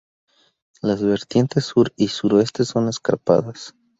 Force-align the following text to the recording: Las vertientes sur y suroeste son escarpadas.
Las 0.81 1.03
vertientes 1.03 1.65
sur 1.67 1.93
y 1.95 2.07
suroeste 2.07 2.65
son 2.65 2.87
escarpadas. 2.89 3.75